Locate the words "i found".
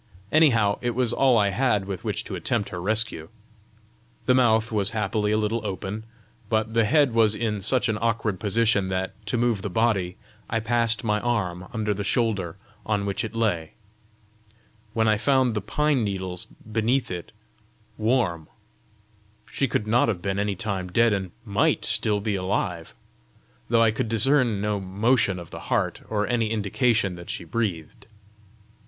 15.07-15.53